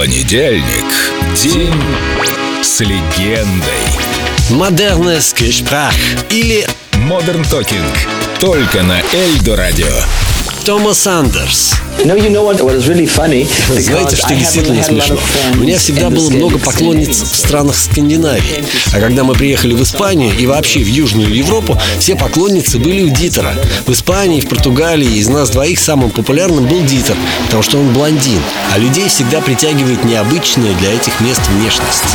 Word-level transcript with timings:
Понедельник. 0.00 0.86
День 1.34 1.74
с 2.62 2.80
легендой. 2.80 3.84
Modernes 4.48 5.34
Gespräch 5.34 5.92
или 6.30 6.66
Модерн 6.94 7.44
Токинг. 7.44 7.92
Только 8.38 8.82
на 8.82 9.02
Эльдо 9.12 9.56
Радио. 9.56 9.92
Томас 10.70 10.94
Андерс. 10.94 11.74
Знаете, 13.76 14.14
что 14.14 14.32
действительно 14.36 14.80
смешно? 14.84 15.18
У 15.54 15.56
меня 15.56 15.76
всегда 15.78 16.10
было 16.10 16.30
много 16.30 16.58
поклонниц 16.58 17.22
в 17.22 17.36
странах 17.36 17.76
Скандинавии. 17.76 18.64
А 18.92 19.00
когда 19.00 19.24
мы 19.24 19.34
приехали 19.34 19.74
в 19.74 19.82
Испанию 19.82 20.32
и 20.38 20.46
вообще 20.46 20.78
в 20.78 20.86
Южную 20.86 21.34
Европу, 21.34 21.76
все 21.98 22.14
поклонницы 22.14 22.78
были 22.78 23.02
у 23.02 23.08
Дитера. 23.08 23.52
В 23.84 23.90
Испании, 23.90 24.40
в 24.40 24.48
Португалии 24.48 25.16
из 25.18 25.26
нас 25.26 25.50
двоих 25.50 25.80
самым 25.80 26.10
популярным 26.10 26.68
был 26.68 26.84
Дитер, 26.84 27.16
потому 27.46 27.64
что 27.64 27.78
он 27.78 27.92
блондин. 27.92 28.40
А 28.72 28.78
людей 28.78 29.08
всегда 29.08 29.40
притягивает 29.40 30.04
необычная 30.04 30.72
для 30.74 30.94
этих 30.94 31.20
мест 31.20 31.40
внешность. 31.48 32.14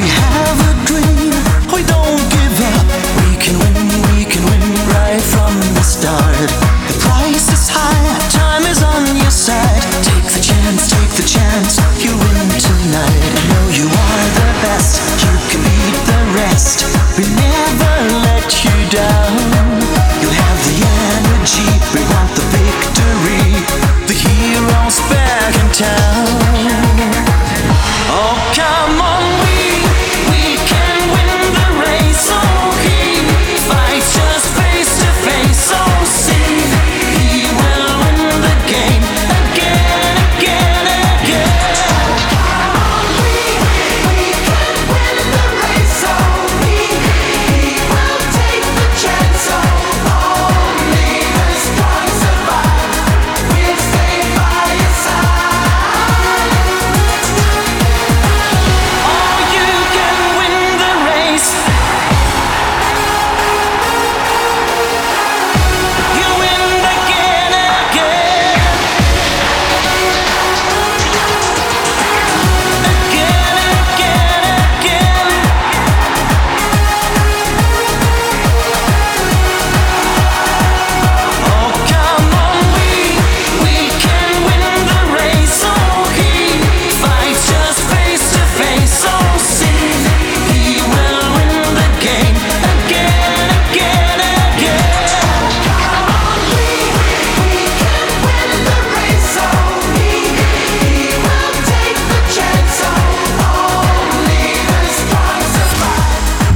We 0.00 0.08
have 0.08 0.39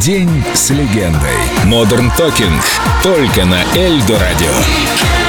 День 0.04 0.44
с 0.52 0.68
легендой. 0.68 1.34
Modern 1.64 2.10
Talking. 2.10 2.62
Только 3.02 3.46
на 3.46 3.62
Эльдорадио. 3.74 5.23